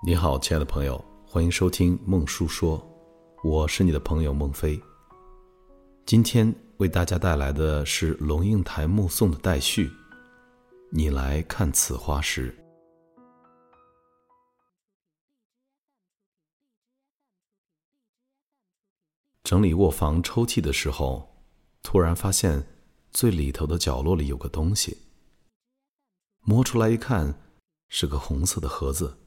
[0.00, 2.80] 你好，亲爱的朋友，欢迎收听孟叔说，
[3.42, 4.80] 我是你的朋友孟非。
[6.06, 9.90] 今天为大家带来的是龙应台目送的待续。
[10.92, 12.56] 你来看此花时，
[19.42, 21.28] 整理卧房抽屉的时候，
[21.82, 22.64] 突然发现
[23.10, 24.96] 最里头的角落里有个东西。
[26.42, 27.34] 摸出来一看，
[27.88, 29.24] 是个红色的盒子。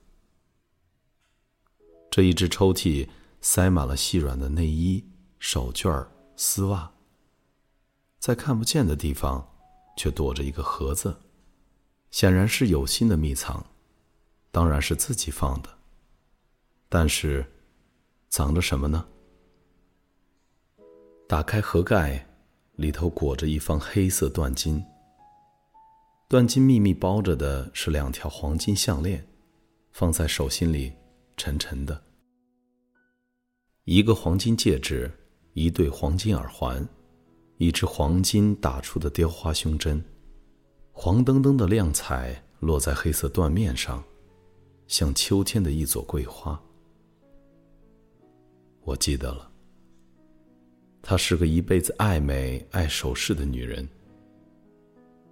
[2.11, 3.07] 这一只抽屉
[3.39, 5.01] 塞满了细软的内衣、
[5.39, 6.91] 手绢、丝袜，
[8.19, 9.47] 在看不见的地方
[9.95, 11.15] 却躲着一个盒子，
[12.11, 13.65] 显然是有心的密藏，
[14.51, 15.69] 当然是自己放的。
[16.89, 17.49] 但是，
[18.27, 19.07] 藏着什么呢？
[21.29, 22.27] 打开盒盖，
[22.75, 24.83] 里头裹着一方黑色缎巾，
[26.27, 29.25] 缎巾密密包着的是两条黄金项链，
[29.93, 30.91] 放在手心里。
[31.37, 32.03] 沉沉的，
[33.85, 35.09] 一个黄金戒指，
[35.53, 36.87] 一对黄金耳环，
[37.57, 40.03] 一只黄金打出的雕花胸针，
[40.91, 44.03] 黄澄澄的亮彩落在黑色缎面上，
[44.85, 46.61] 像秋天的一朵桂花。
[48.83, 49.51] 我记得了，
[51.01, 53.89] 她是个一辈子爱美爱首饰的女人。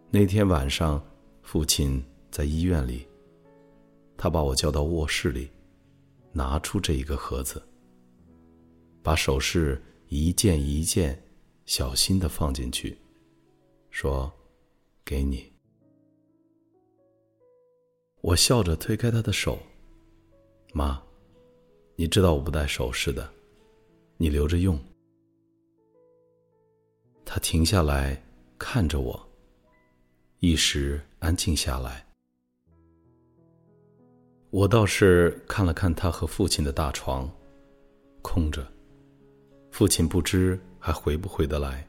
[0.09, 0.99] 那天晚上，
[1.43, 3.07] 父亲在医院里，
[4.17, 5.51] 他把我叫到卧室里。
[6.31, 7.61] 拿出这一个盒子，
[9.01, 11.21] 把首饰一件一件
[11.65, 12.97] 小心的放进去，
[13.89, 14.31] 说
[15.05, 15.51] ：“给你。”
[18.21, 19.57] 我笑着推开他的手，
[20.73, 21.01] 妈，
[21.95, 23.31] 你知道我不戴首饰的，
[24.17, 24.77] 你留着用。
[27.23, 28.21] 他停下来
[28.57, 29.29] 看着我，
[30.39, 32.05] 一时安静下来。
[34.49, 37.31] 我倒是看了看他和父亲的大床，
[38.21, 38.67] 空着。
[39.71, 41.87] 父亲不知还回不回得来。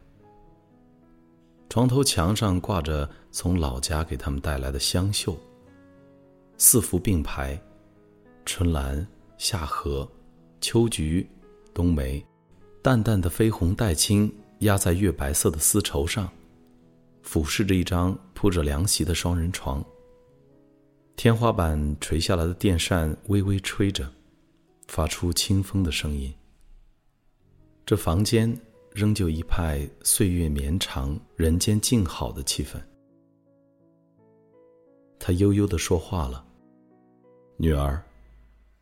[1.68, 5.36] 床头墙上挂着从老家给他们带来的香绣，
[6.58, 7.60] 四幅并排，
[8.44, 9.06] 春兰、
[9.38, 10.08] 夏荷、
[10.60, 11.28] 秋菊、
[11.72, 12.24] 冬梅，
[12.82, 16.28] 淡淡的绯红带青压在月白色的丝绸上，
[17.22, 19.84] 俯视着一张铺着凉席的双人床。
[21.14, 24.10] 天花板垂下来的电扇微微吹着，
[24.88, 26.34] 发出清风的声音。
[27.90, 28.56] 这房间
[28.92, 32.80] 仍旧一派岁月绵长、人间静好的气氛。
[35.18, 36.46] 他悠悠的说话了
[37.58, 38.00] ：“女儿，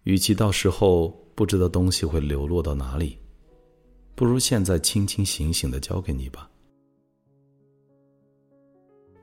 [0.03, 3.17] 与其到时候不知道东西会流落到哪里，
[4.15, 6.51] 不如现在清清醒醒的交给你吧。”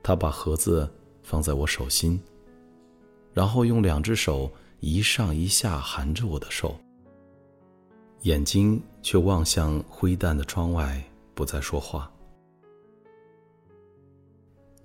[0.02, 0.92] 他把盒子
[1.22, 2.20] 放在我手心。
[3.32, 6.76] 然后用两只手一上一下含着我的手，
[8.26, 11.00] 眼睛却望向灰淡的窗外，
[11.32, 12.10] 不再说话。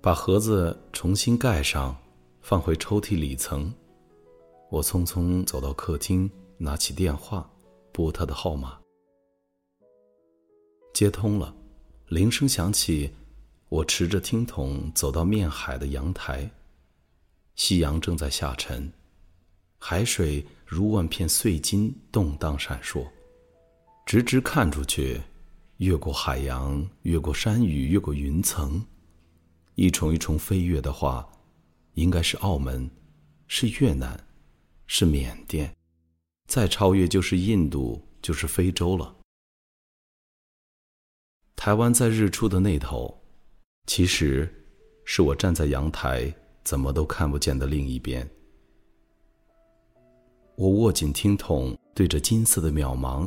[0.00, 1.96] 把盒子重新盖上，
[2.40, 3.74] 放回抽屉里层。
[4.70, 7.50] 我匆匆走到客厅，拿起电话，
[7.90, 8.78] 拨他的号码。
[10.94, 11.52] 接通了，
[12.06, 13.10] 铃声响起，
[13.68, 16.48] 我持着听筒走到面海的阳台。
[17.56, 18.92] 夕阳正在下沉，
[19.78, 23.04] 海水如万片碎金，动荡闪烁。
[24.12, 25.22] 直直看出去，
[25.78, 28.84] 越过海洋，越过山雨，越过云层，
[29.74, 31.26] 一重一重飞跃的话，
[31.94, 32.90] 应该是澳门，
[33.48, 34.22] 是越南，
[34.86, 35.74] 是缅甸，
[36.46, 39.16] 再超越就是印度，就是非洲了。
[41.56, 43.18] 台湾在日出的那头，
[43.86, 44.46] 其实
[45.06, 46.30] 是我站在阳台。
[46.62, 48.28] 怎么都看不见的另一边，
[50.54, 53.26] 我握紧听筒，对着金色的渺茫，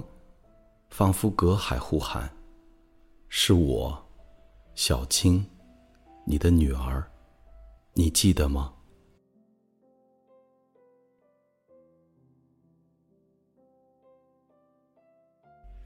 [0.96, 2.34] 仿佛隔海呼喊
[3.28, 4.02] ：“是我，
[4.76, 5.46] 小青，
[6.26, 7.06] 你的女儿，
[7.96, 8.74] 你记得吗？”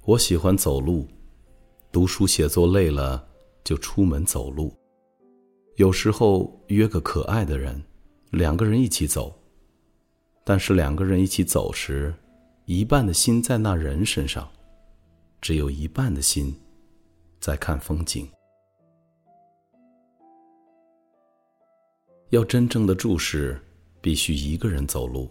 [0.06, 1.08] 我喜欢走路，
[1.92, 3.28] 读书写作累了
[3.64, 4.72] 就出门走路。
[5.78, 7.84] 有时候约个可爱的人，
[8.30, 9.34] 两个人一起走。
[10.44, 12.14] 但是两个人一起走时，
[12.66, 14.48] 一半的心在那人身上，
[15.42, 16.54] 只有一半的心
[17.40, 18.30] 在看风景。
[22.30, 23.60] 要真正的注视，
[24.02, 25.30] 必须一个人走路。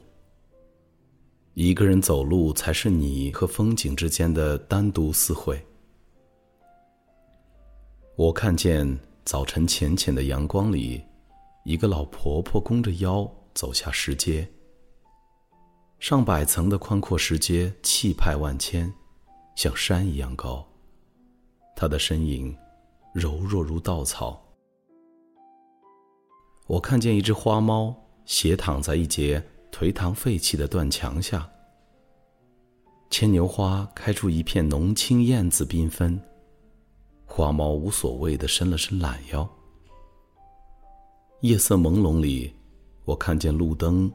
[1.55, 5.65] 一个人走路，才是你和风景之间的单独私会。
[8.17, 8.99] 我看见。
[9.25, 11.05] 早晨浅浅的阳光里，
[11.63, 14.51] 一个老婆婆弓着腰走下石阶。
[15.99, 18.91] 上百层的宽阔石阶，气派万千，
[19.59, 20.65] 像山一样高。
[21.75, 22.57] 他的身影
[23.13, 24.41] 柔弱如稻草。
[26.69, 27.93] 我看见一只花猫
[28.25, 31.51] 斜躺在一截颓唐废弃的断墙下。
[33.11, 36.21] 牵牛花开出一片浓青艳紫缤纷，
[37.27, 39.49] 花猫无所谓的伸了伸懒腰。
[41.41, 42.55] 夜色朦胧里，
[43.05, 44.09] 我看见路灯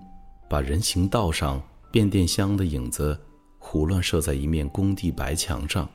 [0.50, 1.62] 把人行道上
[1.92, 3.20] 变电箱的影子
[3.66, 5.90] 胡乱射在一面工地白墙上，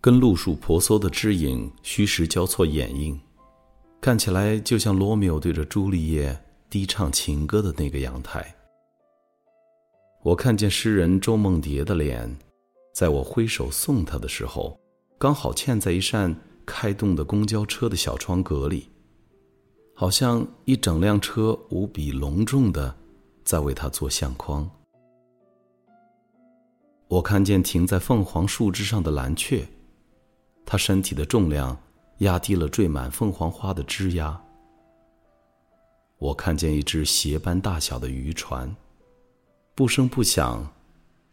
[0.00, 3.20] 跟路树婆娑的枝影虚实交错掩映，
[4.00, 6.36] 看起来就像罗密欧对着朱丽叶
[6.68, 8.52] 低唱情歌的那个阳台。
[10.24, 12.36] 我看见诗人周梦蝶的脸，
[12.94, 14.80] 在我挥手送他的时候，
[15.18, 16.34] 刚好嵌在一扇
[16.66, 18.88] 开动的公交车的小窗格里，
[19.94, 22.96] 好像一整辆车无比隆重的
[23.44, 24.68] 在为他做相框。
[27.10, 29.66] 我看见停在凤凰树枝上的蓝雀，
[30.64, 31.76] 它身体的重量
[32.18, 34.40] 压低了缀满凤凰花的枝桠。
[36.18, 38.72] 我看见一只鞋般大小的渔船。
[39.74, 40.72] 不声不响，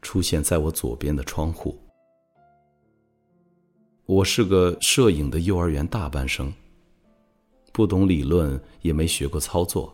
[0.01, 1.77] 出现在我左边的窗户。
[4.07, 6.51] 我是个摄影的幼儿园大班生，
[7.71, 9.93] 不懂理论，也没学过操作。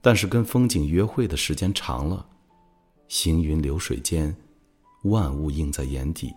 [0.00, 2.26] 但是跟风景约会的时间长了，
[3.06, 4.34] 行云流水间，
[5.10, 6.34] 万物映在眼底，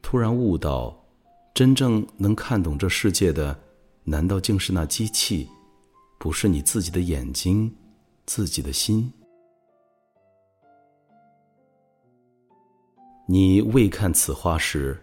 [0.00, 0.96] 突然悟到，
[1.54, 3.58] 真正能看懂这世界的，
[4.04, 5.48] 难道竟是那机器，
[6.18, 7.74] 不是你自己的眼睛，
[8.26, 9.12] 自己的心？
[13.26, 15.00] 你未看此花时，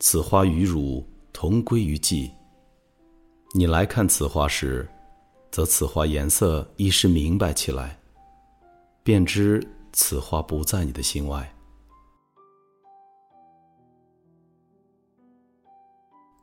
[0.00, 2.30] 此花与汝同归于寂。
[3.54, 4.88] 你来看此花时，
[5.50, 7.98] 则此花颜色一时明白起来，
[9.02, 9.62] 便知
[9.92, 11.50] 此花不在你的心外。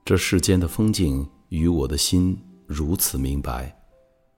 [0.09, 2.35] 这世间的风景与我的心
[2.65, 3.79] 如此明白，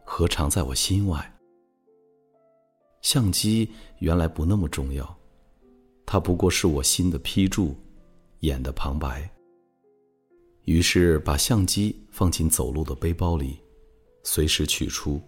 [0.03, 1.33] 何尝在我心外？
[3.01, 5.17] 相机原来不那么重要。
[6.05, 7.73] 它不过是我心的批注，
[8.41, 9.31] 眼的旁白。
[10.63, 13.57] 于是把相机放进走路的背包里，
[14.23, 15.21] 随时取出，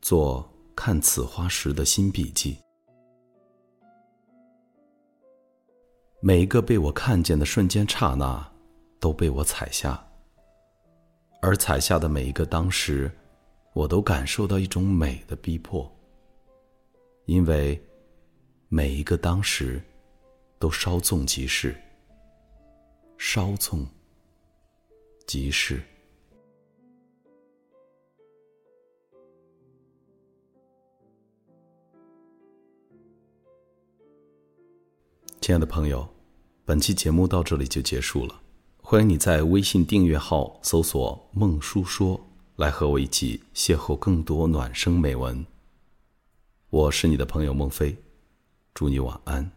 [0.00, 2.56] 做看此花时的新笔记。
[6.22, 8.53] 每一个被我看见的瞬间刹那，
[9.04, 10.02] 都被我踩下。
[11.42, 13.12] 而踩下的每一个当时，
[13.74, 15.94] 我都感受到一种美的逼迫，
[17.26, 17.78] 因为
[18.70, 19.78] 每一个当时。
[20.56, 21.76] 都稍纵即逝，
[23.18, 23.86] 稍纵
[25.26, 25.82] 即逝。
[35.42, 36.08] 亲爱的朋友，
[36.64, 38.43] 本期节目到这里就结束了。
[38.94, 42.20] 欢迎你在微信订阅号搜索“孟叔说”，
[42.54, 45.44] 来和我一起邂逅更多暖声美文。
[46.70, 47.96] 我是你的朋友孟非，
[48.72, 49.50] 祝你晚安。